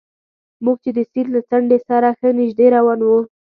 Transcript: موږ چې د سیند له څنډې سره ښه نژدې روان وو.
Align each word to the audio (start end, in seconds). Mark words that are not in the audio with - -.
موږ 0.63 0.77
چې 0.83 0.89
د 0.97 0.99
سیند 1.11 1.29
له 1.35 1.41
څنډې 1.49 1.77
سره 1.87 2.07
ښه 2.19 2.29
نژدې 2.39 2.67
روان 2.75 2.99
وو. 3.07 3.19